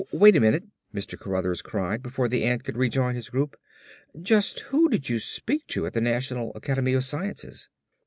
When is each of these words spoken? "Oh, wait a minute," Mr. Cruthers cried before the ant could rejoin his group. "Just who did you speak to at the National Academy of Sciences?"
"Oh, 0.01 0.07
wait 0.13 0.35
a 0.35 0.39
minute," 0.39 0.63
Mr. 0.95 1.15
Cruthers 1.15 1.61
cried 1.61 2.01
before 2.01 2.27
the 2.27 2.43
ant 2.43 2.63
could 2.63 2.75
rejoin 2.75 3.13
his 3.13 3.29
group. 3.29 3.55
"Just 4.19 4.61
who 4.61 4.89
did 4.89 5.09
you 5.09 5.19
speak 5.19 5.67
to 5.67 5.85
at 5.85 5.93
the 5.93 6.01
National 6.01 6.51
Academy 6.55 6.93
of 6.93 7.05
Sciences?" 7.05 7.69